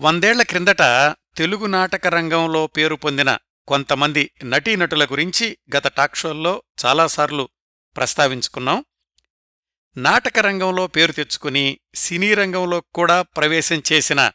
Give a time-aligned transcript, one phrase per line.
[0.00, 0.82] వందేళ్ళ క్రిందట
[1.36, 7.48] తెలుగు నాటక రంగంలో పేరు పొందిన కొంతమంది నటీనటుల గురించి గత టాక్షోల్లో చాలాసార్లు
[7.96, 8.84] ప్రస్తావించుకున్నాం.
[9.96, 14.30] నాటక రంగంలో పేరు తెచ్చుకుని సినీ రంగంలో కూడా ప్రవేశం చేసిన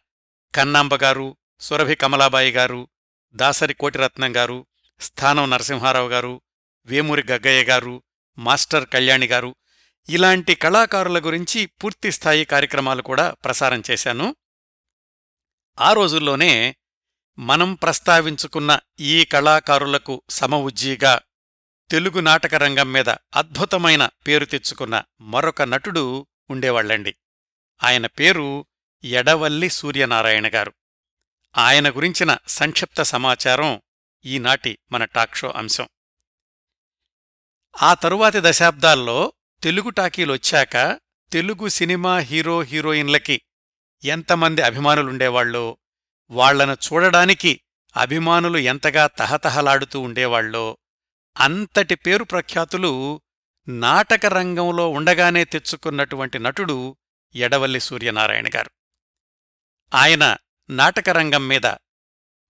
[0.56, 2.88] కన్నాంబ గారు సురభి కమలాబాయి గారు
[3.36, 4.66] దాసరి కోటిరత్నం గారు
[5.00, 6.42] స్థానం నరసింహారావు గారు
[6.86, 8.04] వేమూరి గగ్గయ్య గారు
[8.38, 9.56] మాస్టర్ కళ్యాణి గారు.
[10.10, 14.36] ఇలాంటి కళాకారుల గురించి పూర్తిస్థాయి కార్యక్రమాలు కూడా ప్రసారం చేశాను.
[15.80, 16.76] ఆ రోజుల్లోనే
[17.40, 21.22] మనం ప్రస్తావించుకున్న ఈ కళాకారులకు సమవుజ్జీగా
[21.92, 27.16] తెలుగు నాటకరంగం మీద అద్భుతమైన పేరు తెచ్చుకున్న మరొక నటుడు ఉండేవాళ్ళండి
[27.84, 28.66] ఆయన పేరు
[29.04, 30.74] ఎడవల్లి సూర్యనారాయణ గారు.
[31.58, 33.82] ఆయన గురించిన సంక్షిప్త సమాచారం
[34.26, 35.88] ఈనాటి మన టాక్షో అంశం.
[37.82, 39.34] ఆ తరువాతి దశాబ్దాల్లో
[39.64, 41.00] తెలుగు టాకీలొచ్చాక
[41.32, 43.42] తెలుగు సినిమా హీరో హీరోయిన్లకి
[44.04, 45.78] ఎంతమంది అభిమానులుండేవాళ్ళో?
[46.30, 47.62] వాళ్ళను చూడడానికి
[47.98, 50.78] అభిమానులు ఎంతగా తహతహలాడుతూ ఉండేవాళ్ళో
[51.40, 53.22] అంతటి పేరు ప్రఖ్యాతులు
[53.68, 56.98] నాటకరంగంలో ఉండగానే తెచ్చుకున్నటువంటి నటుడు
[57.36, 58.72] ఎడవల్లి సూర్యనారాయణ గారు.
[59.94, 60.38] ఆయన
[60.70, 61.76] నాటకరంగం మీద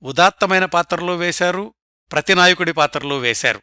[0.03, 1.73] ఉదాత్తమైన పాత్రలో వేశారు
[2.11, 3.61] ప్రతినాయకుడి పాత్రలో వేశారు.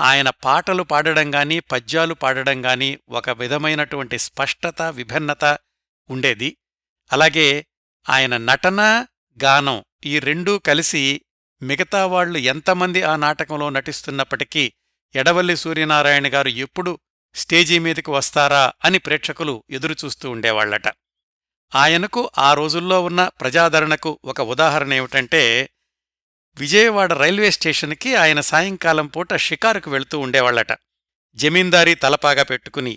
[0.00, 5.58] ఆయన పాటలు పాడడంగాని పద్యాలు పాడడంగాని ఒక విధమైనటువంటి స్పష్టత విభిన్నత
[6.10, 6.56] ఉండేది.
[7.10, 7.48] అలాగే
[8.06, 8.80] ఆయన నటన
[9.38, 11.02] గానం ఈ రెండూ కలిసి
[11.62, 14.64] మిగతా వాళ్ళు ఎంతమంది ఆ నాటకంలో నటిస్తున్నప్పటికీ
[15.14, 16.92] ఎడవల్లి సూర్యనారాయణ గారు ఎప్పుడు
[17.34, 20.88] స్టేజీ మీదకి వస్తారా అని ప్రేక్షకులు ఎదురుచూస్తూ ఉండేవాళ్ళట
[21.72, 25.42] ఆయనకు ఆ రోజుల్లో ఉన్న ప్రజాదరణకు ఒక ఉదాహరణ ఏమిటంటే
[26.56, 30.72] విజయవాడ రైల్వే స్టేషన్కి ఆయన సాయంకాలం పూట షికారుకు వెళ్తూ ఉండేవాళ్ళట
[31.38, 32.94] జమీందారీ తలపాగా పెట్టుకుని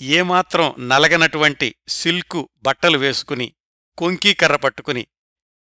[0.00, 3.54] ఏమాత్రం నలగనటువంటి సిల్కు బట్టలు వేసుకుని
[3.98, 5.06] కొంకీకర్ర పట్టుకుని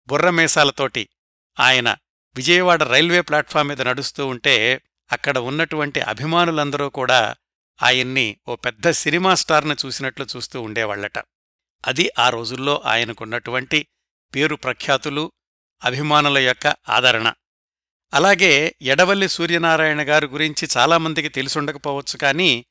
[0.09, 1.09] బుర్రమేసాలతోటి
[1.59, 1.97] ఆయన
[2.35, 7.35] విజయవాడ రైల్వే ప్లాట్ఫామ్ మీద నడుస్తూ ఉంటే అక్కడ ఉన్నటువంటి అభిమానులందరూ కూడా
[7.81, 11.19] ఆయన్ని ఓ పెద్ద సినిమా స్టార్ను చూసినట్లు చూస్తూ ఉండేవాళ్ళట
[11.85, 13.87] అది ఆ రోజుల్లో ఆయనకున్నటువంటి
[14.35, 15.31] పేరు ప్రఖ్యాతులు
[15.83, 17.33] అభిమానుల యొక్క ఆదరణ.
[18.13, 22.65] అలాగే ఎడవల్లి సూర్యనారాయణ గారి గురించి చాలామందికి తెలిసుండకపోవచ్చు కానీ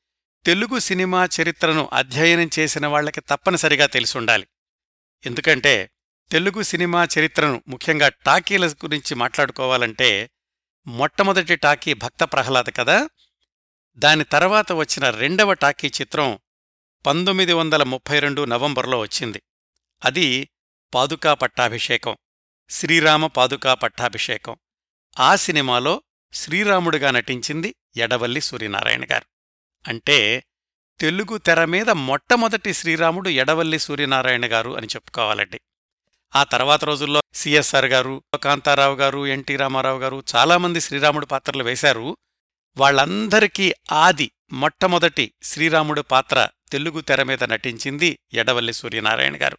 [0.45, 4.49] తెలుగు సినిమా చరిత్రను అధ్యయనం చేసిన వాళ్ళకి తప్పనిసరిగా తెలిసుండాలి.
[5.27, 5.91] ఎందుకంటే
[6.31, 10.31] తెలుగు సినిమా చరిత్రను ముఖ్యంగా టాకీల గురించి మాట్లాడుకోవాలంటే
[10.87, 13.09] మొట్టమొదటి టాకీ భక్త ప్రహ్లాద కదా.
[13.97, 16.39] దాని తర్వాత వచ్చిన రెండవ టాకీ చిత్రం
[17.07, 19.43] పంతొమ్మిది వందల ముప్పై రెండు నవంబర్లో వచ్చింది.
[20.05, 20.51] అది
[20.95, 22.17] పాదుకా పట్టాభిషేకం
[22.71, 24.57] శ్రీరామ పాదుకా పట్టాభిషేకం.
[25.21, 26.03] ఆ సినిమాలో
[26.33, 29.32] శ్రీరాముడుగా నటించింది ఎడవల్లి సూర్యనారాయణ గారు.
[29.89, 30.45] అంటే
[31.01, 35.61] తెలుగు తెర మీద మొట్టమొదటి శ్రీరాముడు ఎడవల్లి సూర్యనారాయణ గారు అని చెప్పుకోవాలండి.
[36.37, 42.17] ఆ తర్వాత రోజుల్లో సిఎస్ఆర్ గారు కాంతారావు గారు ఎన్టీ రామారావు గారు చాలామంది శ్రీరాముడు పాత్రలు వేశారు.
[42.77, 49.59] వాళ్ళందరికీ ఆది మొట్టమొదటి శ్రీరాముడు పాత్ర తెలుగు తెర మీద నటించింది ఎడవల్లి సూర్యనారాయణ గారు.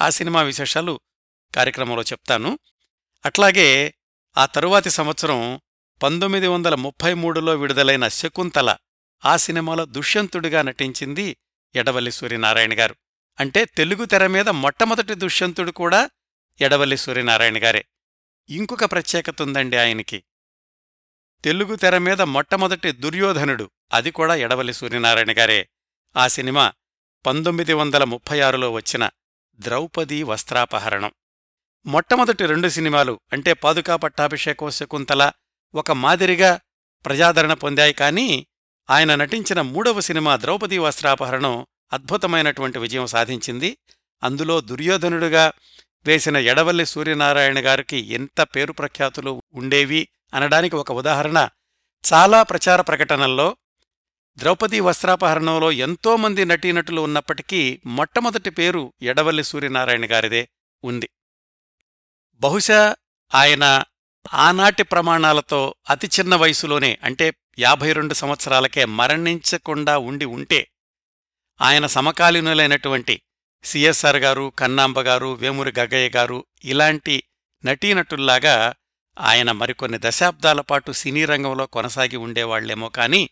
[0.00, 1.00] ఆ సినిమా విశేషాలు
[1.54, 2.58] కార్యక్రమంలో చెప్తాను.
[3.26, 3.94] అట్లాగే
[4.38, 5.60] ఆ తరువాతి సంవత్సరం
[6.02, 8.76] పంతొమ్మిది వందల ముప్పై మూడులో విడుదలైన శకుంతల
[9.24, 11.36] ఆ సినిమాలో దుష్యంతుడిగా నటించింది
[11.74, 12.96] ఎడవల్లి సూర్యనారాయణ గారు.
[13.40, 16.10] అంటే తెలుగు తెర మీద మొట్టమొదటి దుష్యంతుడు కూడా
[16.60, 17.84] ఎడవల్లి సూర్యనారాయణ గారే.
[18.48, 20.24] ఇంకొక ప్రత్యేకత ఉందండి ఆయనకి.
[21.44, 25.68] తెలుగు తెర మీద మొట్టమొదటి దుర్యోధనుడు అది కూడా ఎడవల్లి సూర్యనారాయణ గారే.
[26.16, 26.72] ఆ సినిమా
[27.26, 29.10] పంతొమ్మిది వందల ముప్పై ఆరులో వచ్చిన
[29.56, 31.12] ద్రౌపదీ వస్త్రాపహరణం.
[31.86, 35.32] మొట్టమొదటి రెండు సినిమాలు అంటే పాదుకా పట్టాభిషేకం శకుంతల
[35.74, 36.60] ఒక మాదిరిగా
[37.04, 38.46] ప్రజాదరణ పొందాయి కానీ
[38.90, 43.78] ఆయన నటించిన మూడవ సినిమా ద్రౌపదీ వస్త్రాపహరణం అద్భుతమైనటువంటి విజయం సాధించింది.
[44.22, 45.52] అందులో దుర్యోధనుడుగా
[46.06, 51.48] వేసిన ఎడవల్లి సూర్యనారాయణ గారికి ఎంత పేరు ప్రఖ్యాతులు ఉండేవి అనడానికి ఒక ఉదాహరణ.
[52.12, 53.56] చాలా ప్రచార ప్రకటనల్లో
[54.36, 60.48] ద్రౌపదీ వస్త్రాపహరణంలో ఎంతోమంది నటీనటులు ఉన్నప్పటికీ మొట్టమొదటి పేరు ఎడవల్లి సూర్యనారాయణ గారిదే
[60.84, 61.10] ఉంది.
[62.34, 62.96] బహుశా
[63.34, 63.84] ఆయన
[64.34, 70.68] ఆనాటి ప్రమాణాలతో అతి చిన్న వయసులోనే అంటే యాభై రెండు సంవత్సరాలకే మరణించకుండా ఉండి ఉంటే
[71.60, 73.22] ఆయన సమకాలీనులైనటువంటి
[73.64, 77.22] సిఎస్ఆర్ గారు కన్నాంబ గారు వేమూరి గగ్గయ్య గారు ఇలాంటి
[77.64, 78.74] నటీనటుల్లాగా
[79.18, 83.30] ఆయన మరికొన్ని దశాబ్దాల పాటు సినీ రంగంలో కొనసాగి ఉండేవాళ్ళేమో కాని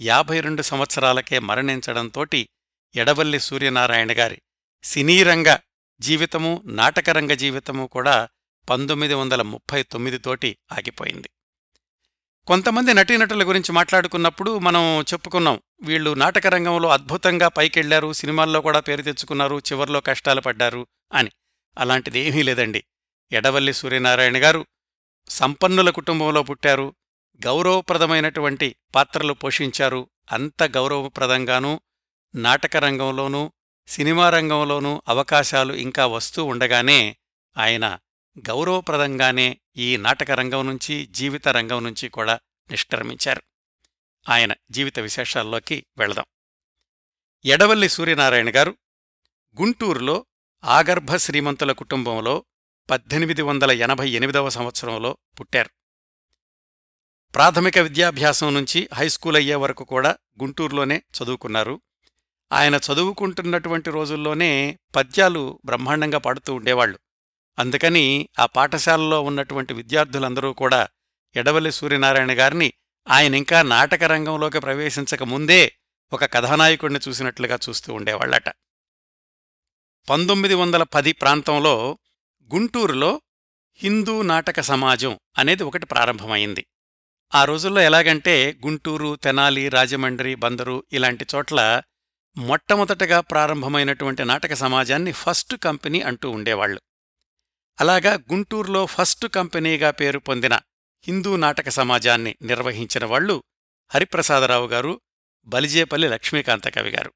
[0.00, 2.48] యాభై రెండు సంవత్సరాలకే మరణించడంతోటి
[2.96, 4.42] ఎడవల్లి సూర్యనారాయణ గారి
[4.82, 5.58] సినీరంగ
[6.00, 8.28] జీవితము నాటకరంగ జీవితము కూడా
[8.68, 11.30] పంతొమ్మిది వందల ముప్పై తొమ్మిదితోటి ఆగిపోయింది.
[12.46, 15.60] కొంతమంది నటీనటుల గురించి మాట్లాడుకున్నప్పుడు మనం చెప్పుకున్నాం.
[15.82, 21.30] వీళ్ళు నాటకరంగంలో అద్భుతంగా పైకెళ్ళారు సినిమాల్లో కూడా పేరు తెచ్చుకున్నారు చివర్లో కష్టాలు పడ్డారు అని.
[21.78, 22.84] అలాంటిదేమీ లేదండి.
[23.32, 24.66] ఎడవల్లి సూర్యనారాయణ గారు
[25.28, 26.94] సంపన్నుల కుటుంబంలో పుట్టారు.
[27.46, 30.08] గౌరవప్రదమైనటువంటి పాత్రలు పోషించారు.
[30.32, 31.80] అంత గౌరవప్రదంగానూ
[32.34, 33.52] నాటక రంగంలోనూ
[33.86, 37.16] సినిమా రంగంలోనూ అవకాశాలు ఇంకా వస్తూ ఉండగానే
[37.58, 37.98] ఆయన
[38.38, 42.40] గౌరవప్రదంగానే ఈ నాటక రంగం నుంచి జీవిత రంగం నుంచి కూడా
[42.70, 43.42] నిష్క్రమించారు.
[44.28, 46.24] ఆయన జీవిత విశేషాల్లోకి వెళదాం.
[47.44, 48.76] ఎడవల్లి సూర్యనారాయణ గారు
[49.60, 50.26] గుంటూరులో
[50.64, 52.44] ఆగర్భ శ్రీమంతుల కుటుంబంలో
[52.90, 55.70] పద్దెనిమిది వందల ఎనభై ఎనిమిదవ సంవత్సరంలో పుట్టారు.
[57.34, 61.80] ప్రాథమిక విద్యాభ్యాసం నుంచి హైస్కూల్ అయ్యే వరకు కూడా గుంటూరులోనే చదువుకున్నారు.
[62.52, 66.98] ఆయన చదువుకుంటున్నటువంటి రోజుల్లోనే పద్యాలు బ్రహ్మాండంగా పాడుతూ ఉండేవాళ్ళు
[67.58, 70.88] అందుకని ఆ పాఠశాలలో ఉన్నటువంటి విద్యార్థులందరూ కూడా
[71.36, 72.72] ఎడవల్లి సూర్యనారాయణ గారిని
[73.08, 75.72] ఆయన ఇంకా నాటక రంగంలోకి ప్రవేశించక ముందే
[76.12, 78.48] ఒక కథానాయకుడిని చూసినట్లుగా చూస్తూ ఉండేవాళ్ళట
[80.10, 81.98] పంతొమ్మిది వందల పది ప్రాంతంలో
[82.54, 83.20] గుంటూరులో
[83.74, 86.66] హిందూ నాటక సమాజం అనేది ఒకటి ప్రారంభమైంది.
[87.34, 91.82] ఆ రోజుల్లో ఎలాగంటే గుంటూరు తెనాలి రాజమండ్రి బందరు ఇలాంటి చోట్ల
[92.38, 96.80] మొట్టమొదటగా ప్రారంభమైనటువంటి నాటక సమాజాన్ని ఫస్ట్ కంపెనీ అంటూ ఉండేవాళ్ళు
[97.80, 100.54] అలాగా గుంటూరులో ఫస్ట్ కంపెనీగా పేరు పొందిన
[101.04, 103.42] హిందూ నాటక సమాజాన్ని నిర్వహించిన వాళ్ళు
[103.94, 105.00] హరిప్రసాదరావు గారు
[105.46, 107.12] బలిజేపల్లి లక్ష్మీకాంత కవి గారు.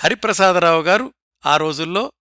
[0.00, 1.14] హరిప్రసాదరావు గారు
[1.46, 2.12] ఆ రోజుల్లో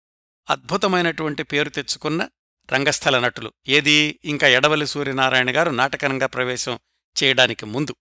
[0.50, 2.30] అద్భుతమైనటువంటి పేరు తెచ్చుకున్న
[2.74, 3.54] రంగస్థల నటులు.
[3.68, 4.20] ఏది?
[4.26, 6.80] ఇంకా ఎడవల్లి సూర్యనారాయణ గారు నాటకరంగా ప్రవేశం
[7.24, 7.96] చేయడానికి ముందు.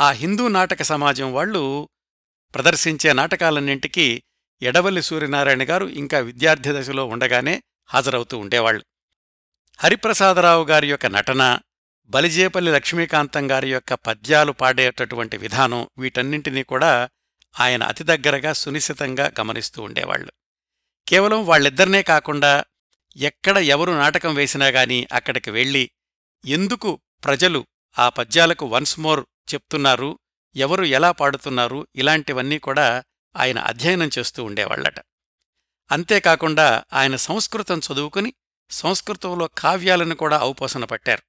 [0.00, 1.88] ఆ హిందూ నాటక సమాజం వాళ్ళు
[2.54, 4.22] ప్రదర్శించే నాటకాలన్నింటికీ
[4.62, 8.84] ఎడవల్లి సూర్యనారాయణ గారు ఇంకా విద్యార్థి దశలో ఉండగానే హాజరవుతూ ఉండేవాళ్ళు
[9.78, 11.42] హరిప్రసాదరావు గారి యొక్క నటన
[12.10, 16.92] బలిజేపల్లి లక్ష్మీకాంతం గారి యొక్క పద్యాలు పాడేటటువంటి విధానం వీటన్నింటినీ కూడా
[17.54, 20.30] ఆయన అతి దగ్గరగా సునిశ్చితంగా గమనిస్తూ ఉండేవాళ్ళు
[21.06, 22.52] కేవలం వాళ్ళిద్దరినే కాకుండా
[23.16, 25.84] ఎక్కడ ఎవరు నాటకం వేసినా గాని అక్కడికి వెళ్ళి
[26.44, 26.90] ఎందుకు
[27.24, 27.60] ప్రజలు
[27.96, 29.22] ఆ పద్యాలకు వన్స్ మోర్
[29.54, 30.10] చెప్తున్నారు
[30.56, 32.88] ఎవరు ఎలా పాడుతున్నారు ఇలాంటివన్నీ కూడా
[33.34, 34.98] ఆయన అధ్యయనం చేస్తూ ఉండేవాళ్ళట
[35.90, 38.30] అంతేకాకుండా ఆయన సంస్కృతం చదువుకుని
[38.70, 41.22] సంస్కృతంలో కావ్యాలను కూడా ఔపోసన పట్టారు.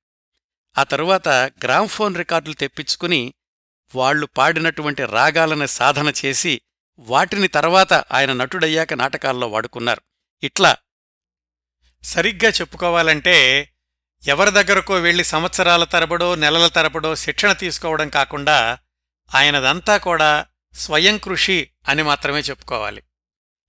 [0.79, 3.33] ఆ తరువాత గ్రామ్ఫోన్ రికార్డులు తెప్పించుకుని
[3.95, 6.61] వాళ్ళు పాడినటువంటి రాగాలను సాధన చేసి
[6.99, 10.01] వాటిని తర్వాత ఆయన నటుడయ్యాక నాటకాల్లో వాడుకున్నారు.
[10.43, 10.77] ఇట్లా
[12.03, 13.69] సరిగ్గా చెప్పుకోవాలంటే
[14.27, 18.77] ఎవరి దగ్గరకో వెళ్ళి సంవత్సరాల తరబడో నెలల తరబడో శిక్షణ తీసుకోవడం కాకుండా
[19.35, 23.03] ఆయనదంతా కూడా స్వయం కృషి అని మాత్రమే చెప్పుకోవాలి.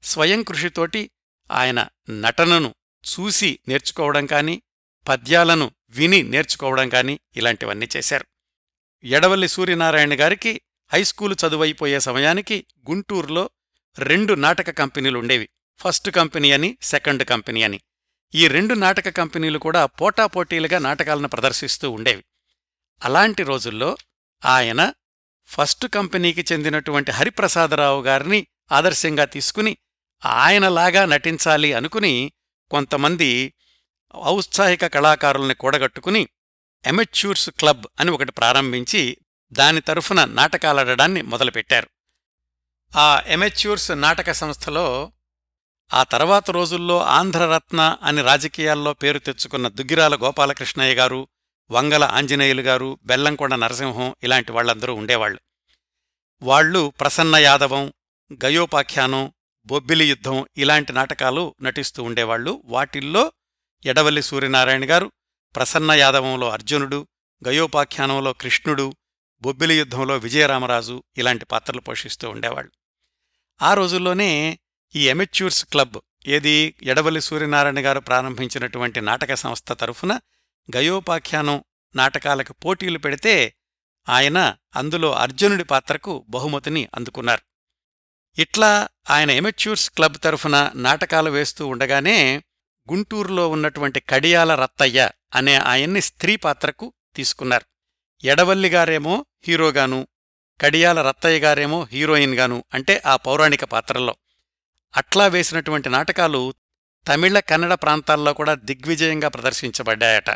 [0.03, 1.11] స్వయం కృషితోటి
[1.53, 2.75] ఆయన నటనను
[3.09, 4.63] చూసి నేర్చుకోవడం కానీ
[5.09, 8.27] పద్యాలను విని నేర్చుకోవడం కానీ ఇలాంటివన్నీ చేశారు.
[9.05, 10.61] ఎడవల్లి సూర్యనారాయణ గారికి
[10.93, 13.51] హైస్కూలు చదువైపోయే సమయానికి గుంటూరులో
[13.99, 17.81] రెండు నాటక కంపెనీలుండేవి ఫస్ట్ కంపెనీ అని సెకండ్ కంపెనీ అని.
[18.35, 22.25] ఈ రెండు నాటక కంపెనీలు కూడా పోటాపోటీలుగా నాటకాలను ప్రదర్శిస్తూ ఉండేవి.
[23.05, 23.97] అలాంటి రోజుల్లో
[24.45, 24.93] ఆయన
[25.47, 29.77] ఫస్ట్ కంపెనీకి చెందినటువంటి హరిప్రసాదరావు గారిని ఆదర్శంగా తీసుకుని
[30.27, 32.33] ఆయనలాగా నటించాలి అనుకుని
[32.71, 33.53] కొంతమంది
[34.15, 36.29] ఔత్సాహిక కళాకారుల్ని కూడగట్టుకుని
[36.85, 39.19] ఎమెచ్యూర్స్ క్లబ్ అని ఒకటి ప్రారంభించి
[39.53, 41.89] దాని తరఫున నాటకాలాడడాన్ని మొదలుపెట్టారు.
[42.97, 45.13] ఆ ఎమెచ్యూర్స్ నాటక సంస్థలో
[45.93, 51.29] ఆ తర్వాత రోజుల్లో ఆంధ్రరత్న అని రాజకీయాల్లో పేరు తెచ్చుకున్న దుగ్గిరాల గోపాలకృష్ణయ్య గారు
[51.71, 55.41] వంగల ఆంజనేయులు గారు బెల్లంకొండ నరసింహం ఇలాంటి వాళ్ళందరూ ఉండేవాళ్ళు
[56.43, 57.93] వాళ్ళు ప్రసన్న యాదవం
[58.45, 59.33] గయోపాఖ్యానం
[59.71, 63.23] బొబ్బిలి యుద్ధం ఇలాంటి నాటకాలు నటిస్తూ ఉండేవాళ్ళు వాటిల్లో
[63.83, 65.09] ఎడవల్లి సూర్యనారాయణ గారు
[65.55, 66.99] ప్రసన్న యాదవంలో అర్జునుడు
[67.43, 68.87] గయోపాఖ్యానంలో కృష్ణుడు
[69.43, 72.73] బొబ్బిలి యుద్ధంలో విజయరామరాజు ఇలాంటి పాత్రలు పోషిస్తూ ఉండేవాళ్ళు
[73.61, 74.31] ఆ రోజుల్లోనే
[74.95, 80.13] ఈ ఎమెచ్యూర్స్ క్లబ్ ఏది ఎడవల్లి సూర్యనారాయణ గారు ప్రారంభించినటువంటి నాటక సంస్థ తరఫున
[80.69, 81.59] గయోపాఖ్యానం
[81.95, 83.35] నాటకాలకు పోటీలు పెడితే
[84.07, 84.39] ఆయన
[84.77, 87.43] అందులో అర్జునుడి పాత్రకు బహుమతిని అందుకున్నారు.
[88.39, 92.43] ఇట్లా ఆయన ఎమెచ్యూర్స్ క్లబ్ తరఫున నాటకాలు వేస్తూ ఉండగానే
[92.93, 97.67] గుంటూరులో ఉన్నటువంటి కడియాల రత్తయ్య అనే ఆయన్ని స్త్రీ పాత్రకు తీసుకున్నారు.
[98.27, 100.07] ఎడవల్లిగారేమో హీరోగాను
[100.61, 104.17] కడియాల రత్తయ్య గారేమో హీరోయిన్గాను అంటే ఆ పౌరాణిక పాత్రల్లో.
[104.97, 106.55] అట్లా వేసినటువంటి నాటకాలు
[107.09, 110.31] తమిళ కన్నడ ప్రాంతాల్లో కూడా దిగ్విజయంగా ప్రదర్శించబడ్డాయట.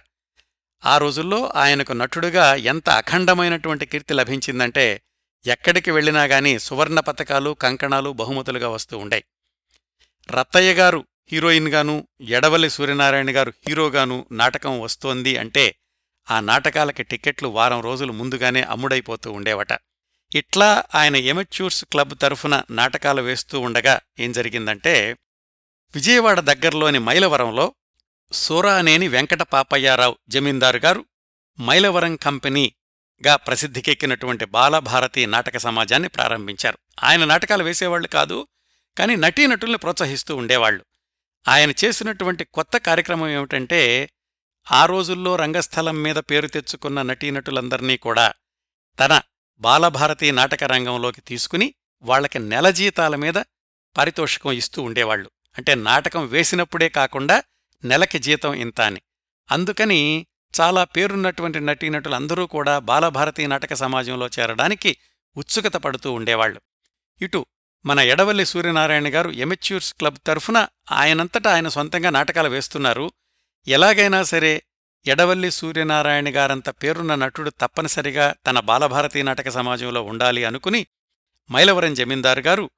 [0.85, 5.02] ఆ రోజుల్లో ఆయనకు నటుడుగా ఎంత అఖండమైనటువంటి కీర్తి లభించిందంటే
[5.46, 9.25] ఎక్కడికి వెళ్ళినా గాని సువర్ణ పతకాలు కంకణాలు బహుమతులుగా వస్తూ ఉండాయి.
[10.30, 15.76] రత్తయ్య గారు హీరోయిన్గాను ఎడవల్లి సూర్యనారాయణ గారు హీరోగాను నాటకం వస్తోంది అంటే
[16.30, 19.72] ఆ నాటకాలకి టికెట్లు వారం రోజులు ముందుగానే అమ్ముడైపోతూ ఉండేవట.
[20.34, 25.16] ఇట్లా ఆయన ఎమెచ్యూర్స్ క్లబ్ తరఫున నాటకాలు వేస్తూ ఉండగా ఏం జరిగిందంటే
[25.94, 27.75] విజయవాడ దగ్గరలోని మైలవరంలో
[28.32, 31.04] సూరానేని వెంకట పాపయ్యారావు జమీందారు గారు
[31.61, 32.16] మైలవరం
[33.26, 36.78] గా ప్రసిద్ధికెక్కినటువంటి బాలభారతి నాటక సమాజాన్ని ప్రారంభించారు.
[37.02, 38.48] ఆయన నాటకాలు వేసేవాళ్ళు కాదు
[38.98, 40.84] కానీ నటీనటుల్ని ప్రోత్సహిస్తూ ఉండేవాళ్ళు
[41.48, 44.10] ఆయన చేసినటువంటి కొత్త కార్యక్రమం ఏమిటంటే
[44.72, 48.32] ఆ రోజుల్లో రంగస్థలం మీద పేరు తెచ్చుకున్న నటీనటులందర్నీ కూడా
[49.00, 49.20] తన
[49.60, 53.34] బాలభారతి నాటక రంగంలోకి తీసుకుని వాళ్ళకి నెల జీతాల మీద
[53.96, 57.42] పారితోషికం ఇస్తూ ఉండేవాళ్ళు అంటే నాటకం వేసినప్పుడే కాకుండా
[57.84, 59.00] నెలకి జీతం ఇంత అని.
[59.50, 60.26] అందుకని
[60.61, 64.97] చాలా పేరున్నటువంటి నటీనటులందరూ కూడా బాలభారతీ నాటక సమాజంలో చేరడానికి
[65.37, 66.61] ఉత్సుకత పడుతూ ఉండేవాళ్ళు
[67.23, 67.47] ఇటు
[67.87, 73.12] మన ఎడవల్లి సూర్యనారాయణ గారు ఎమెచ్యూర్స్ క్లబ్ తరఫున ఆయనంతటా ఆయన సొంతంగా నాటకాలు వేస్తున్నారు.
[73.68, 74.62] ఎలాగైనా సరే
[75.06, 80.87] ఎడవల్లి సూర్యనారాయణ గారంత పేరున్న నటుడు తప్పనిసరిగా తన బాలభారతీ నాటక సమాజంలో ఉండాలి అనుకుని
[81.52, 82.71] మైలవరం జమీందారు గారు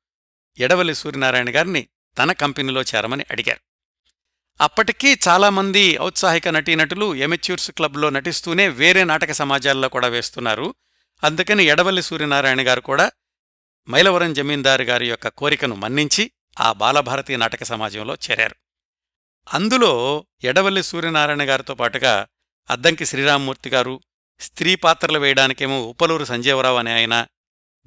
[0.59, 1.89] ఎడవల్లి సూర్యనారాయణ గారిని
[2.19, 3.64] తన కంపెనీలో చేరమని అడిగారు.
[4.61, 10.75] అప్పటికీ చాలామంది ఔత్సాహిక నటీనటులు ఎమెచ్యూర్స్ క్లబ్లో నటిస్తూనే వేరే నాటక సమాజాల్లో కూడా వేస్తున్నారు.
[11.25, 13.13] అందుకని ఎడవల్లి సూర్యనారాయణ గారు కూడా
[13.91, 16.31] మైలవరం జమీందారు గారి యొక్క కోరికను మన్నించి
[16.61, 18.57] ఆ బాలభారతి నాటక సమాజంలో చేరారు.
[19.55, 22.27] అందులో ఎడవల్లి సూర్యనారాయణ గారితో పాటుగా
[22.71, 24.01] అద్దంకి శ్రీరామ్మూర్తి గారు
[24.41, 27.27] స్త్రీ పాత్రలు వేయడానికేమో ఉప్పలూరు సంజీవరావు అనే ఆయన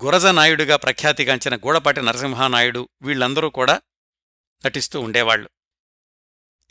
[0.04, 3.82] గురజనాయుడుగా ప్రఖ్యాతిగాంచిన గూడపాటి నరసింహానాయుడు వీళ్ళందరూ కూడా
[4.66, 5.50] నటిస్తూ ఉండేవాళ్ళు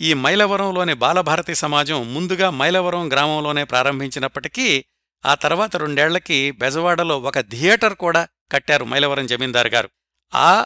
[0.01, 4.85] ఈ మైలవరంలోని బాలభారతి సమాజం ముందుగా మైలవరం గ్రామంలోనే ప్రారంభించినప్పటికీ
[5.25, 9.89] ఆ తర్వాత రెండేళ్ళకి బెజవాడలో ఒక థియేటర్ కూడా కట్టారు మైలవరం జమీందారు గారు.
[10.35, 10.65] ఆ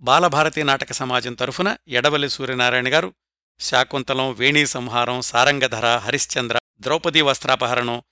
[0.00, 3.14] బాలభారతి నాటక సమాజం తరఫున ఎడవల్లి సూర్యనారాయణ గారు
[3.60, 8.02] శాకుంతలం వేణీ సంహారం సారంగధర హరిశ్చంద్ర ద్రౌపదీ వస్త్రాపహరణం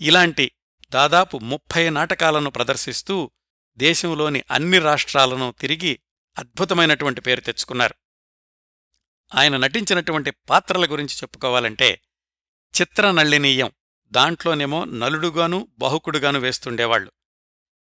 [0.00, 0.46] ఇలాంటి
[0.92, 3.30] దాదాపు ముప్పై నాటకాలను ప్రదర్శిస్తూ
[3.78, 5.98] దేశంలోని అన్ని రాష్ట్రాలను తిరిగి
[6.38, 7.94] అద్భుతమైనటువంటి పేరు తెచ్చుకున్నారు.
[9.34, 12.02] ఆయన నటించినటువంటి పాత్రల గురించి చెప్పుకోవాలంటే
[12.80, 13.70] చిత్రనళ్ళినీయం
[14.12, 17.12] దాంట్లోనేమో నలుడుగాను బాహుకుడుగాను వేస్తుండేవాళ్ళు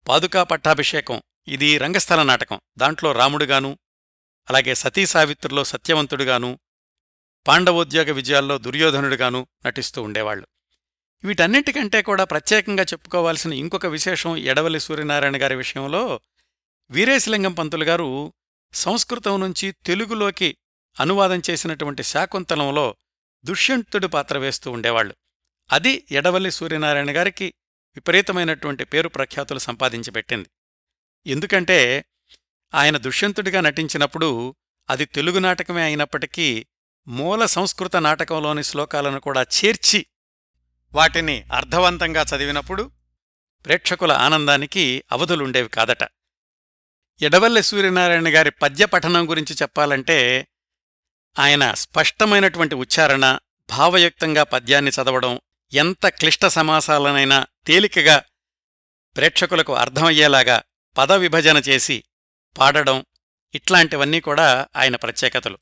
[0.08, 2.62] పాదుకా పట్టాభిషేకం ఇది రంగస్థల నాటకం.
[2.78, 3.80] దాంట్లో రాముడుగాను
[4.50, 6.60] అలాగే సతీ సావిత్రిలో సత్యవంతుడుగాను
[7.48, 10.48] పాండవోద్యోగ విజయాల్లో దుర్యోధనుడుగాను నటిస్తూ ఉండేవాళ్ళు
[11.24, 16.22] వీటన్నిటికంటే కూడా ప్రత్యేకంగా చెప్పుకోవాల్సిన ఇంకొక విశేషం ఎడవలి సూర్యనారాయణ గారి విషయంలో
[16.92, 18.34] వీరేశలింగం పంతులు గారు
[18.74, 20.58] సంస్కృతం నుంచి తెలుగులోకి
[21.00, 22.96] అనువాదం చేసినటువంటి శాకుంతలంలో
[23.44, 25.16] దుష్యంతుడి పాత్ర వేస్తూ ఉండేవాళ్ళు
[25.72, 27.54] అది ఎడవల్లి సూర్యనారాయణ గారికి
[27.96, 30.50] విపరీతమైనటువంటి పేరు ప్రఖ్యాతులు సంపాదించి పెట్టింది.
[31.28, 32.06] ఎందుకంటే
[32.76, 34.56] ఆయన దుష్యంతుడిగా నటించినప్పుడు
[34.90, 36.66] అది తెలుగు నాటకమే అయినప్పటికీ
[37.08, 40.06] మూల సంస్కృత నాటకంలోని శ్లోకాలను కూడా చేర్చి
[40.94, 42.92] వాటిని అర్థవంతంగా చదివినప్పుడు
[43.66, 46.04] ప్రేక్షకుల ఆనందానికి అవధులుండేవి కాదట.
[47.22, 50.48] ఎడవల్లి సూర్యనారాయణ గారి పద్య పఠనం గురించి చెప్పాలంటే
[51.40, 53.38] ఆయన స్పష్టమైనటువంటి ఉచ్చారణ
[53.70, 55.40] భావయుక్తంగా పద్యాన్ని చదవడం
[55.74, 58.24] ఎంత క్లిష్ట సమాసాలనైనా తేలికగా
[59.18, 60.62] ప్రేక్షకులకు అర్థమయ్యేలాగా
[60.98, 62.04] పద విభజన చేసి
[62.58, 63.06] పాడడం
[63.56, 65.58] ఇట్లాంటివన్నీ కూడా ఆయన ప్రత్యేకతలు.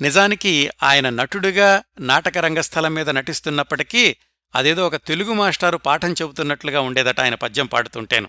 [0.00, 4.16] నిజానికి ఆయన నటుడుగా నాటక రంగస్థలం మీద నటిస్తున్నప్పటికీ
[4.54, 8.28] అదేదో ఒక తెలుగు మాస్టారు పాఠం చెబుతున్నట్లుగా ఉండేదట ఆయన పద్యం పాడుతుంటేను.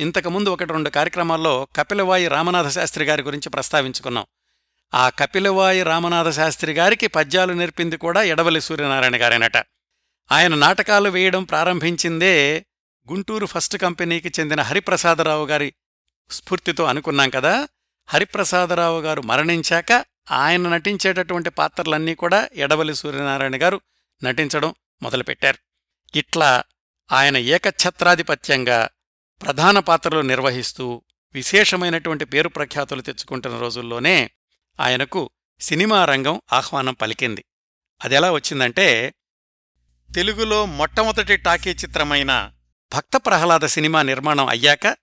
[0.00, 4.26] ఇంతకుముందు ఒకటి రెండు కార్యక్రమాల్లో కపిలవాయి రామనాథ శాస్త్రి గారి గురించి ప్రస్తావించుకున్నాం.
[4.94, 9.56] ఆ కపిలవాయి రామనాథ శాస్త్రి గారికి పద్యాలు నేర్పింది కూడా ఎడవలి సూర్యనారాయణ గారేనట.
[10.32, 12.66] ఆయన నాటకాలు వేయడం ప్రారంభించిందే
[13.10, 15.72] గుంటూరు ఫస్ట్ కంపెనీకి చెందిన హరిప్రసాదరావు గారి
[16.30, 17.68] స్ఫూర్తితో అనుకున్నాం కదా.
[18.08, 23.80] హరిప్రసాదరావు గారు మరణించాక ఆయన నటించేటటువంటి పాత్రలన్నీ కూడా ఎడవలి సూర్యనారాయణ గారు
[24.24, 25.58] నటించడం మొదలుపెట్టారు.
[26.16, 26.64] ఇట్లా
[27.12, 28.88] ఆయన ఏకఛత్రాధిపత్యంగా
[29.42, 31.02] ప్రధాన పాత్రలు నిర్వహిస్తూ
[31.34, 34.30] విశేషమైనటువంటి పేరు ప్రఖ్యాతులు తెచ్చుకుంటున్న రోజుల్లోనే
[34.80, 37.44] ఆయనకు సినిమా రంగం ఆహ్వానం పలికింది.
[38.04, 39.14] అదెలా వచ్చిందంటే
[40.14, 42.52] తెలుగులో మొట్టమొదటి టాకీ చిత్రమైన
[42.94, 44.96] భక్త ప్రహ్లాద సినిమా నిర్మాణం అయ్యాక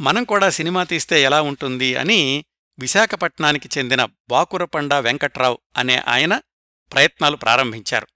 [0.00, 2.44] మనం కూడా సినిమా తీస్తే ఎలా ఉంటుంది అని
[2.78, 6.40] విశాఖపట్నానికి చెందిన బాకురపండ వెంకట్రావు అనే ఆయన
[6.92, 8.06] ప్రయత్నాలు ప్రారంభించారు.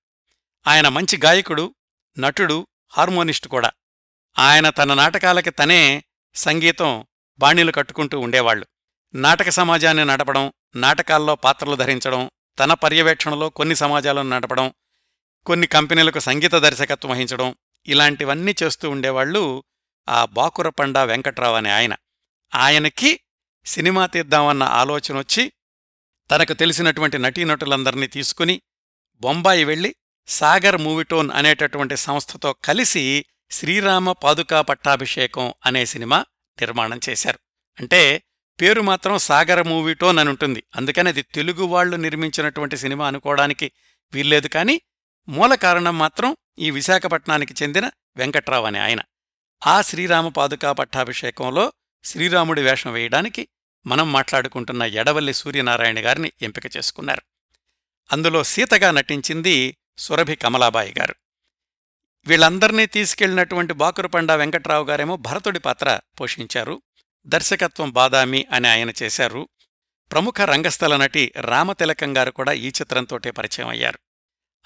[0.67, 1.75] ఆయన మంచి గాయకుడు
[2.19, 3.71] నటుడు హార్మోనిస్టు కూడా.
[4.39, 6.05] ఆయన తన నాటకాలకి తనే
[6.35, 7.07] సంగీతం
[7.39, 8.67] బాణీలు కట్టుకుంటూ ఉండేవాళ్ళు
[9.15, 14.73] నాటక సమాజాన్ని నడపడం నాటకాల్లో పాత్రలు ధరించడం తన పర్యవేక్షణలో కొన్ని సమాజాలను నడపడం
[15.47, 17.55] కొన్ని కంపెనీలకు సంగీత దర్శకత్వం వహించడం
[17.87, 19.65] ఇలాంటివన్నీ చేస్తూ ఉండేవాళ్ళు
[20.09, 21.97] ఆ బాకురపండ వెంకట్రావు అనే ఆయన.
[22.55, 23.21] ఆయనకి
[23.65, 25.53] సినిమా తీద్దామన్న ఆలోచనొచ్చి
[26.31, 28.63] తనకు తెలిసినటువంటి నటీనటులందర్నీ తీసుకుని
[29.21, 29.95] బొంబాయి వెళ్ళి
[30.27, 36.19] సాగర్ మూవీటోన్ అనేటటువంటి సంస్థతో కలిసి శ్రీరామ పాదుకా పట్టాభిషేకం అనే సినిమా
[36.61, 37.39] నిర్మాణం చేశారు.
[37.81, 38.23] అంటే
[38.61, 43.73] పేరు మాత్రం సాగర మూవీ టోన్ అని ఉంటుంది అందుకని అది తెలుగు వాళ్ళు నిర్మించినటువంటి సినిమా అనుకోవడానికి
[44.15, 44.81] వీల్లేదు కానీ
[45.29, 49.01] మూల కారణం మాత్రం ఈ విశాఖపట్నానికి చెందిన వెంకట్రావు అనే ఆయన.
[49.67, 51.73] ఆ శ్రీరామ పాదుకా పట్టాభిషేకంలో
[52.05, 53.49] శ్రీరాముడి వేషం వేయడానికి
[53.87, 57.23] మనం మాట్లాడుకుంటున్న ఎడవల్లి సూర్యనారాయణ గారిని ఎంపిక చేసుకున్నారు.
[58.13, 61.15] అందులో సీతగా నటించింది సురభి కమలాబాయి గారు.
[62.27, 66.83] వీళ్ళందర్నీ తీసుకెళ్ళినటువంటి బాకురపండ వెంకట్రావు గారేమో భరతుడి పాత్ర పోషించారు.
[67.27, 69.49] దర్శకత్వం బాదామి అని ఆయన చేశారు.
[70.13, 73.99] ప్రముఖ రంగస్థల నటి రామతిలకం గారు కూడా ఈ చిత్రంతోటే పరిచయం అయ్యారు.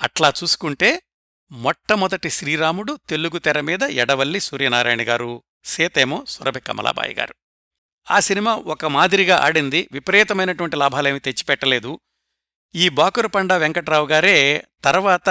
[0.03, 1.03] అట్లా చూసుకుంటే
[1.51, 7.35] మొట్టమొదటి శ్రీరాముడు తెలుగు తెర మీద ఎడవల్లి సూర్యనారాయణ గారు సీతేమో సురభి కమలాబాయి గారు.
[8.11, 9.89] ఆ సినిమా ఒక మాదిరిగా ఆడింది.
[9.93, 12.01] విపరీతమైనటువంటి లాభాలేమీ తెచ్చిపెట్టలేదు.
[12.75, 15.29] ఈ బాకురపండ వెంకట్రావు గారే తర్వాత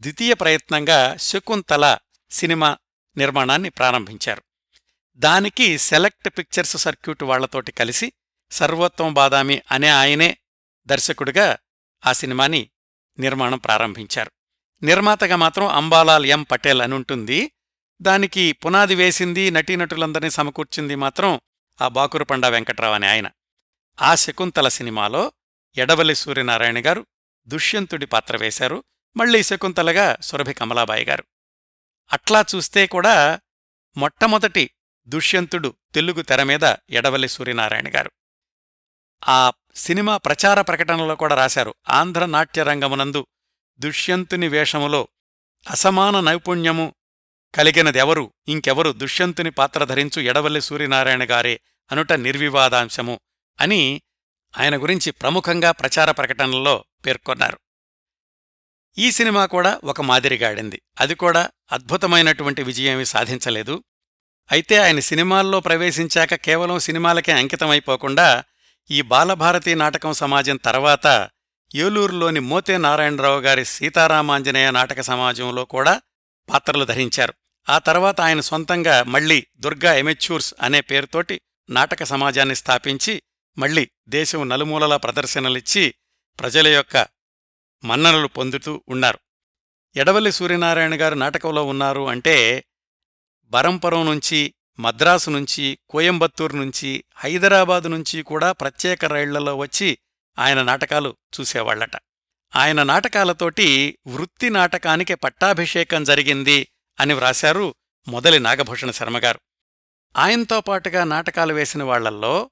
[0.00, 1.98] ద్వితీయ ప్రయత్నంగా శకుంతల
[2.30, 2.76] సినిమా
[3.16, 4.42] నిర్మాణాన్ని ప్రారంభించారు.
[5.16, 8.12] దానికి సెలెక్ట్ పిక్చర్స్ సర్క్యూట్ వాళ్ళతోటి కలిసి
[8.50, 10.38] సర్వోత్తమ బాదామి అనే ఆయనే
[10.86, 11.58] దర్శకుడిగా
[12.06, 12.70] ఆ సినిమాని
[13.18, 14.30] నిర్మాణం ప్రారంభించారు.
[14.82, 17.52] నిర్మాతగా మాత్రం అంబాలాల్ ఎం పటేల్ అని ఉంటుంది.
[18.02, 21.40] దానికి పునాది వేసింది నటీనటులందరినీ సమకూర్చింది మాత్రం
[21.80, 23.30] ఆ బాకురుపండ వెంకట్రావు అని ఆయన.
[24.02, 25.32] ఆ శకుంతల సినిమాలో
[25.76, 27.06] ఎడవలి సూర్యనారాయణ గారు
[27.46, 28.84] దుష్యంతుడి పాత్ర వేశారు.
[29.16, 31.24] మళ్ళీ శకుంతలగా సురభి కమలాబాయి గారు.
[32.12, 33.40] అట్లా చూస్తే కూడా
[33.96, 34.70] మొట్టమొదటి
[35.08, 38.10] దుష్యంతుడు తెలుగు తెర మీద ఎడవల్లి సూర్యనారాయణ గారు.
[39.28, 41.74] ఆ సినిమా ప్రచార ప్రకటనలో కూడా రాశారు.
[41.88, 43.26] ఆంధ్ర నాట్యరంగమునందు
[43.78, 45.08] దుష్యంతుని వేషములో
[45.70, 46.94] అసమాన నైపుణ్యము
[47.54, 51.60] కలిగినదెవరు ఇంకెవరు దుష్యంతుని పాత్ర ధరించు ఎడవల్లి సూర్యనారాయణ గారే
[51.92, 53.20] అనుట నిర్వివాదాంశము
[53.60, 54.02] అని
[54.58, 57.58] ఆయన గురించి ప్రముఖంగా ప్రచార ప్రకటనల్లో పేర్కొన్నారు.
[58.98, 60.82] ఈ సినిమా కూడా ఒక మాదిరిగాడింది.
[61.00, 63.84] అది కూడా అద్భుతమైనటువంటి విజయమీ సాధించలేదు.
[64.52, 68.44] అయితే ఆయన సినిమాల్లో ప్రవేశించాక కేవలం సినిమాలకే అంకితమైపోకుండా
[68.90, 71.28] ఈ బాలభారతి నాటకం సమాజం తర్వాత
[71.74, 76.00] ఏలూరులోని మోతే నారాయణరావు గారి సీతారామాంజనేయ నాటక సమాజంలో కూడా
[76.48, 77.34] పాత్రలు ధరించారు.
[77.68, 83.22] ఆ తర్వాత ఆయన సొంతంగా మళ్ళీ దుర్గా ఎమెచ్యూర్స్ అనే పేరుతోటి నాటక సమాజాన్ని స్థాపించి
[83.58, 85.94] మళ్ళీ దేశం నలుమూలలా ప్రదర్శనలిచ్చి
[86.40, 87.06] ప్రజల యొక్క
[87.84, 89.18] మన్ననలు పొందుతూ ఉన్నారు.
[89.96, 92.64] ఎడవల్లి సూర్యనారాయణ గారు నాటకంలో ఉన్నారు అంటే
[93.54, 99.98] బరంపురం నుంచి మద్రాసు నుంచి కోయంబత్తూరు నుంచి హైదరాబాదు నుంచి కూడా ప్రత్యేక రైళ్ళలో వచ్చి
[100.38, 101.90] ఆయన నాటకాలు చూసేవాళ్ళట
[102.56, 106.68] ఆయన నాటకాలతోటి వృత్తి నాటకానికి పట్టాభిషేకం జరిగింది
[107.00, 107.74] అని వ్రాశారు
[108.08, 109.40] మొదలి నాగభూషణ శర్మగారు
[110.16, 112.50] ఆయనతో పాటుగా నాటకాలు వేసిన వాళ్ళల్లో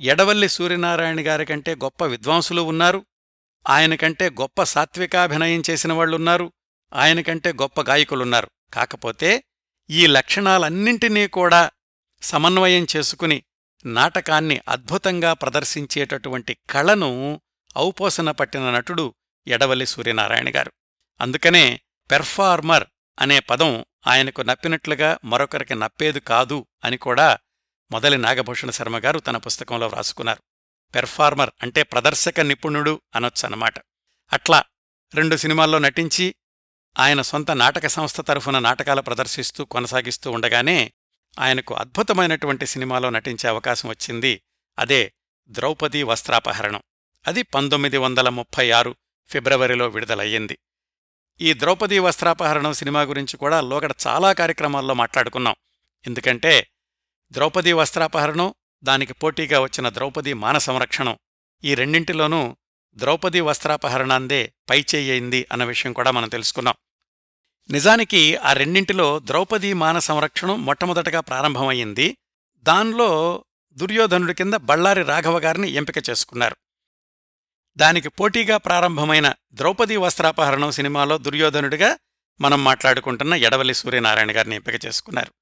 [0.00, 3.06] ఎడవల్లి సూర్యనారాయణ గారి కంటే గొప్ప విద్వాంసులు ఉన్నారు.
[3.68, 6.52] ఆయనకంటే గొప్ప సాత్వికాభినయం చేసిన వాళ్ళున్నారు
[6.94, 8.50] ఆయనకంటే గొప్ప గాయకులున్నారు.
[8.74, 9.44] కాకపోతే
[9.90, 11.70] ఈ లక్షణాలన్నింటినీ కూడా
[12.22, 13.42] సమన్వయం చేసుకుని
[13.84, 17.40] నాటకాన్ని అద్భుతంగా ప్రదర్శించేటటువంటి కళను
[17.76, 19.14] ఔపోసన పట్టిన నటుడు
[19.46, 20.72] ఎడవలి సూర్యనారాయణ గారు.
[21.20, 22.84] అందుకనే పెర్ఫార్మర్
[23.18, 27.38] అనే పదం ఆయనకు నప్పినట్లుగా మరొకరికి నప్పేది కాదు అని కూడా
[27.90, 30.42] మొదలి నాగభూషణ శర్మ గారు తన పుస్తకంలో వ్రాసుకున్నారు.
[30.94, 33.74] పెర్ఫార్మర్ అంటే ప్రదర్శక నిపుణుడు అనొచ్చనమాట
[34.32, 34.64] అట్లా
[35.14, 36.34] రెండు సినిమాల్లో నటించి
[36.98, 40.92] ఆయన సొంత నాటక సంస్థ తరఫున నాటకాలు ప్రదర్శిస్తూ కొనసాగిస్తూ ఉండగానే
[41.38, 44.42] ఆయనకు అద్భుతమైనటువంటి సినిమాలో నటించే అవకాశం వచ్చింది.
[44.78, 45.12] అదే
[45.48, 46.82] ద్రౌపదీ వస్త్రాపహరణం.
[47.26, 48.94] అది పంతొమ్మిది వందల ముప్పై ఆరు
[49.28, 50.58] ఫిబ్రవరిలో విడుదలయ్యింది.
[51.40, 55.54] ఈ ద్రౌపదీ వస్త్రాపహరణం సినిమా గురించి కూడా లోగడ చాలా కార్యక్రమాల్లో మాట్లాడుకున్నాం.
[56.06, 56.68] ఎందుకంటే
[57.32, 61.18] ద్రౌపదీ వస్త్రాపహరణం దానికి పోటీగా వచ్చిన ద్రౌపదీ మాన సంరక్షణం
[61.64, 62.56] ఈ రెండింటిలోనూ
[62.98, 66.74] ద్రౌపది వస్త్రాపహరణాందే పైచేయింది అన్న విషయం కూడా మనం తెలుసుకున్నాం.
[67.70, 72.16] నిజానికి ఆ రెండింటిలో ద్రౌపదీ మాన సంరక్షణం మొట్టమొదటగా ప్రారంభమయ్యింది.
[72.58, 76.56] దానిలో దుర్యోధనుడి కింద బళ్ళారి రాఘవ గారిని ఎంపిక చేసుకున్నారు.
[77.76, 81.98] దానికి పోటీగా ప్రారంభమైన ద్రౌపదీ వస్త్రాపహరణం సినిమాలో దుర్యోధనుడిగా
[82.40, 85.32] మనం మాట్లాడుకుంటున్న ఎడవలి సూర్యనారాయణ గారిని ఎంపిక చేసుకున్నారు.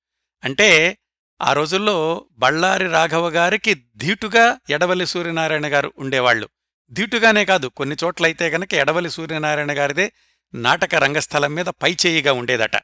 [0.45, 0.99] అంటే
[1.43, 6.49] ఆ రోజుల్లో బళ్ళారి రాఘవ గారికి ధీటుగా ఎడవలి సూర్యనారాయణ గారు ఉండేవాళ్ళు
[6.91, 10.13] దీటుగానే కాదు కొన్ని చోట్లయితే గనక ఎడవలి సూర్యనారాయణ గారిదే
[10.55, 12.77] నాటక రంగస్థలం మీద పైచేయిగా ఉండేదట.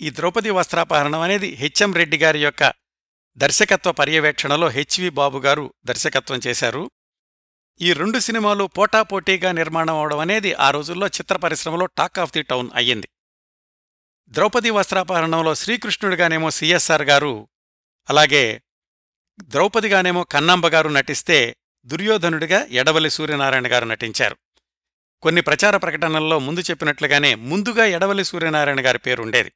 [0.00, 2.72] ఈ ద్రౌపది వస్త్రాపహరణం అనేది హెచ్ఎం రెడ్డి గారి యొక్క
[3.36, 6.90] దర్శకత్వ పర్యవేక్షణలో హెచ్వి బాబు గారు దర్శకత్వం చేశారు.
[7.80, 12.70] ఈ రెండు సినిమాలు పోటాపోటీగా నిర్మాణం అవడం అనేది ఆ రోజుల్లో చిత్ర పరిశ్రమలో టాక్ ఆఫ్ ది టౌన్
[12.74, 13.08] అయ్యింది.
[14.28, 17.48] ద్రౌపది వస్త్రాపహరణంలో శ్రీకృష్ణుడిగానేమో సిఎస్ఆర్ గారు
[18.08, 18.62] అలాగే
[19.40, 24.36] ద్రౌపదిగానేమో కన్నాంబ గారు నటిస్తే దుర్యోధనుడిగా ఎడవల్లి సూర్యనారాయణ గారు నటించారు.
[25.22, 29.52] కొన్ని ప్రచార ప్రకటనల్లో ముందు చెప్పినట్లుగానే ముందుగా ఎడవల్లి సూర్యనారాయణ గారి పేరుండేది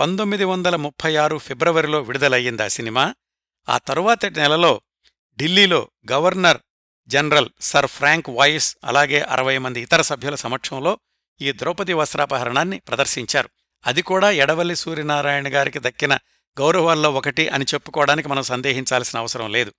[0.00, 3.14] పంతొమ్మిది వందల ముప్పై ఆరు ఫిబ్రవరిలో విడుదలయ్యింది ఆ సినిమా.
[3.68, 4.80] ఆ తరువాతి నెలలో
[5.38, 6.58] ఢిల్లీలో governor
[7.08, 10.98] general sir Frank Voice అలాగే అరవై మంది ఇతర సభ్యుల సమక్షంలో
[11.40, 13.50] ఈ ద్రౌపది వస్త్రాపహరణాన్ని ప్రదర్శించారు.
[13.86, 16.14] అది కూడా ఎడవల్లి సూర్యనారాయణ గారికి దక్కిన
[16.60, 19.72] గౌరవాల్లో ఒకటి అని చెప్పుకోవడానికి మనం సందేహించాల్సిన అవసరం లేదు.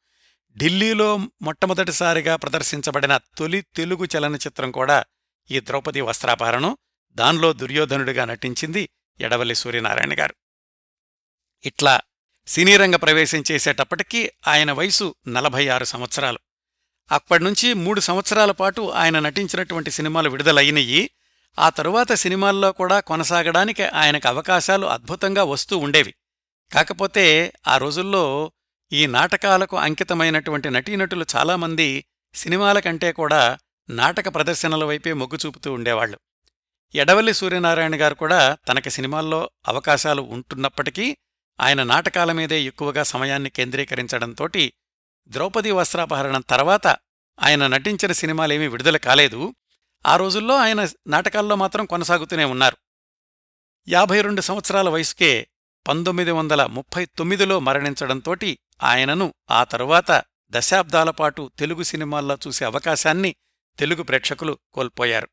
[0.58, 5.06] ఢిల్లీలో మొట్టమొదటిసారిగా ప్రదర్శించబడిన తొలి తెలుగు చలనచిత్రం కూడా
[5.52, 6.78] ఈ ద్రౌపది వస్త్రాపహరణం
[7.16, 10.36] దానిలో దుర్యోధనుడిగా నటించింది ఎడవల్లి సూర్యనారాయణ గారు.
[11.66, 12.00] ఇట్లా
[12.48, 16.40] సినీరంగ ప్రవేశం చేసేటప్పటికీ ఆయన వయసు నలభై ఆరు సంవత్సరాలు
[17.12, 21.10] అప్పటినుంచి మూడు సంవత్సరాల పాటు ఆయన నటించినటువంటి సినిమాలు విడుదలయినయి
[21.60, 26.14] ఆ తరువాత సినిమాల్లో కూడా కొనసాగడానికి ఆయనకు అవకాశాలు అద్భుతంగా వస్తూ ఉండేవి.
[26.74, 28.52] కాకపోతే ఆ రోజుల్లో
[28.92, 33.58] ఈ నాటకాలకు అంకితమైనటువంటి నటీనటులు చాలామంది సినిమాల కంటే కూడా
[33.90, 36.20] నాటక ప్రదర్శనల వైపే మొగ్గు చూపుతూ ఉండేవాళ్ళు
[36.96, 41.18] ఎడవల్లి సూర్యనారాయణ గారు కూడా తనకి సినిమాల్లో అవకాశాలు ఉంటున్నప్పటికీ
[41.60, 44.74] ఆయన నాటకాల మీదే ఎక్కువగా సమయాన్ని కేంద్రీకరించడంతోటి
[45.28, 46.88] ద్రౌపది వస్త్రాపహరణం తర్వాత
[47.40, 49.56] ఆయన నటించిన సినిమాలేమీ విడుదల కాలేదు.
[50.06, 52.78] ఆ రోజుల్లో ఆయన నాటకాల్లో మాత్రం కొనసాగుతూనే ఉన్నారు.
[53.90, 55.48] యాభై రెండు సంవత్సరాల వయసుకే
[55.88, 63.36] పంతొమ్మిది వందల ముప్పై తొమ్మిదిలో మరణించడంతోటి ఆయనను ఆ తరువాత దశాబ్దాల పాటు తెలుగు సినిమాల్లో చూసే అవకాశాన్ని
[63.80, 65.30] తెలుగు ప్రేక్షకులు కోల్పోయారు.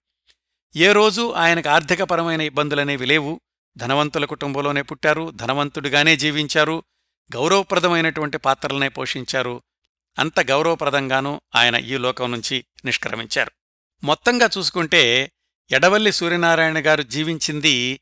[0.76, 3.40] ఏ రోజూ ఆయనకు ఆర్థికపరమైన ఇబ్బందులనేవి లేవు.
[3.76, 5.30] ధనవంతుల కుటుంబంలోనే పుట్టారు.
[5.30, 6.82] ధనవంతుడిగానే జీవించారు.
[7.34, 9.62] గౌరవప్రదమైనటువంటి పాత్రలనే పోషించారు.
[10.18, 13.50] అంత గౌరవప్రదంగానూ ఆయన ఈ లోకం నుంచి నిష్క్రమించారు.
[14.04, 15.32] మొత్తంగా చూసుకుంటే
[15.70, 18.00] ఎడవల్లి సూర్యనారాయణ గారు జీవించింది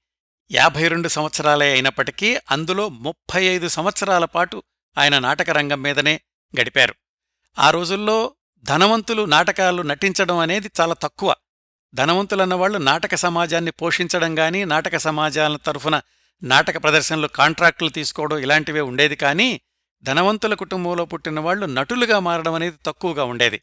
[0.53, 4.63] యాభై రెండు సంవత్సరాలే అయినప్పటికీ అందులో ముప్పై ఐదు సంవత్సరాల పాటు
[4.99, 6.21] ఆయన నాటకరంగం మీదనే
[6.61, 6.95] గడిపారు.
[7.59, 11.35] ఆ రోజుల్లో ధనవంతులు నాటకాలు నటించడం అనేది చాలా తక్కువ.
[11.95, 16.01] ధనవంతులన్నవాళ్ళు నాటక సమాజాన్ని పోషించడం గాని నాటక సమాజాల తరఫున
[16.43, 19.61] నాటక ప్రదర్శనలు కాంట్రాక్టులు తీసుకోవడం ఇలాంటివే ఉండేది కానీ
[20.03, 23.63] ధనవంతుల కుటుంబంలో పుట్టినవాళ్ళు నటులుగా మారడం అనేది తక్కువగా ఉండేది.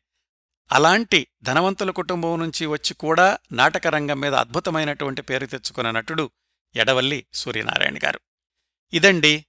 [0.71, 6.31] అలాంటి ధనవంతుల కుటుంబం నుంచి వచ్చి కూడా నాటక రంగం మీద అద్భుతమైనటువంటి పేరు తెచ్చుకున్న నటుడు
[6.75, 8.19] ఎడవల్లి సూర్యనారాయణ గారు.
[8.93, 9.45] ఇదండి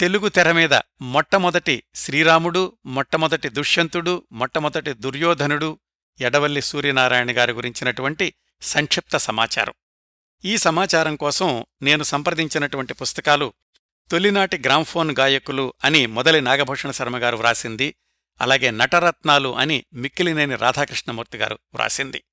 [0.00, 5.78] తెలుగు తెర మీద మొట్టమొదటి శ్రీరాముడు మొట్టమొదటి దుష్యంతుడు మొట్టమొదటి దుర్యోధనుడు
[6.20, 9.74] ఎడవల్లి సూర్యనారాయణ గారి గురించినటువంటి సంక్షిప్త సమాచారం.
[10.44, 13.52] ఈ సమాచారం కోసం నేను సంప్రదించినటువంటి పుస్తకాలు
[14.10, 17.94] తొలినాటి గ్రామ్ఫోన్ గాయకులు అని మొదలి నాగభూషణ శర్మగారు వ్రాసింది
[18.40, 22.24] అలాగే నటరత్నాలు అని మిక్కిలినేని రాధాకృష్ణమూర్తి గారు వ్రాసింది.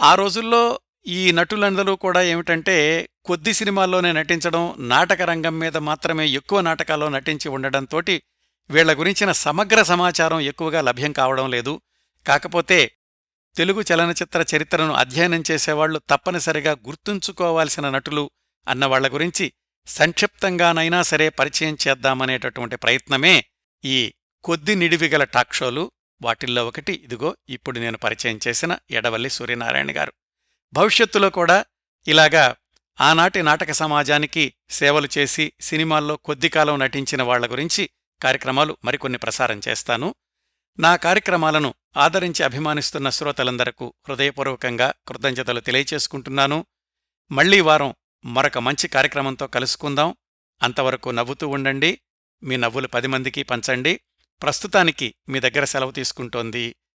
[0.00, 7.08] ఆ రోజుల్లో ఈ నటులందరూ కూడా ఏమిటంటే కొద్ది సినిమాల్లోనే నటించడం నాటక రంగం మీద మాత్రమే ఎక్కువ నాటకాల్లో
[7.08, 8.02] నటించి ఉండడంతో
[8.70, 11.80] వీళ్ళ గురించిన సమగ్ర సమాచారం ఎక్కువగా లభ్యం కావడం లేదు.
[12.26, 12.90] కాకపోతే
[13.56, 18.30] తెలుగు చలనచిత్ర చరిత్రను అధ్యయనం చేసేవాళ్ళు తప్పనిసరిగా గుర్తుంచుకోవాల్సిన నటులు
[18.68, 19.52] అన్నవాళ్ళ గురించి
[19.86, 23.44] సంక్షిప్తంగానైనా సరే పరిచయం చేద్దామనేటటువంటి ప్రయత్నమే
[23.84, 24.12] ఈ
[24.44, 25.90] కొద్ది నిడివిగల టాక్ షోలు.
[26.22, 30.12] వాటిల్లో ఒకటి ఇదిగో ఇప్పుడు నేను పరిచయం చేసిన ఎడవల్లి సూర్యనారాయణ గారు.
[30.72, 31.64] భవిష్యత్తులో కూడా
[32.08, 32.56] ఇలాగా
[33.00, 37.90] ఆనాటి నాటక సమాజానికి సేవలు చేసి సినిమాల్లో కొద్ది కాలం నటించిన వాళ్ళ గురించి
[38.22, 40.14] కార్యక్రమాలు మరికొన్ని ప్రసారం చేస్తాను.
[40.78, 46.66] నా కార్యక్రమాలను ఆదరించి అభిమానిస్తున్న శ్రోతలందరకు హృదయపూర్వకంగా కృతజ్ఞతలు తెలియచేసుకుంటున్నాను.
[47.32, 50.16] మళ్ళీ వారం మరొక మంచి కార్యక్రమంతో కలుసుకుందాం.
[50.62, 52.00] అంతవరకు నవ్వుతూ ఉండండి.
[52.42, 54.00] మీ నవ్వులు పది మందికి పంచండి.
[54.42, 56.76] ప్రస్తుతానికి మీ దగ్గర సెలవు తీసుకుంటోంది